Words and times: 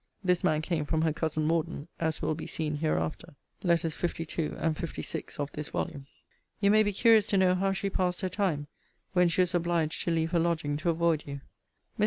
* 0.15 0.23
This 0.31 0.43
man 0.43 0.63
came 0.63 0.83
from 0.83 1.03
her 1.03 1.13
cousin 1.13 1.43
Morden; 1.45 1.87
as 1.99 2.23
will 2.23 2.33
be 2.33 2.47
seen 2.47 2.77
hereafter, 2.77 3.35
Letters 3.61 3.93
LII. 4.01 4.45
and 4.57 4.75
LVI. 4.75 5.37
of 5.39 5.51
this 5.51 5.69
volume. 5.69 6.07
You 6.59 6.71
may 6.71 6.81
be 6.81 6.91
curious 6.91 7.27
to 7.27 7.37
know 7.37 7.53
how 7.53 7.71
she 7.71 7.87
passed 7.91 8.21
her 8.21 8.29
time, 8.29 8.65
when 9.13 9.27
she 9.29 9.41
was 9.41 9.53
obliged 9.53 10.03
to 10.05 10.09
leave 10.11 10.31
her 10.31 10.39
lodging 10.39 10.75
to 10.77 10.89
avoid 10.89 11.25
you. 11.27 11.41
Mrs. 11.99 11.99